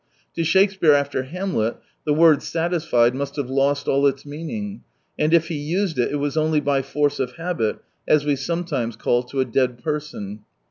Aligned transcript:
To 0.35 0.43
Shakespeare, 0.43 0.93
after 0.93 1.21
Hamlet, 1.25 1.77
the 2.05 2.13
word" 2.15 2.41
satis 2.41 2.85
fied" 2.85 3.13
must 3.13 3.35
have 3.35 3.51
lost 3.51 3.87
all 3.87 4.07
its 4.07 4.25
meaning, 4.25 4.81
and 5.19 5.31
if 5.31 5.47
he 5.49 5.53
used 5.55 5.99
it, 5.99 6.11
it 6.11 6.15
was 6.15 6.35
only 6.35 6.59
by 6.59 6.81
force 6.81 7.19
of 7.19 7.33
habit, 7.33 7.77
as 8.07 8.25
we 8.25 8.35
sometimes 8.35 8.95
call 8.95 9.21
to 9.21 9.41
a 9.41 9.45
dead 9.45 9.83
person. 9.83 10.39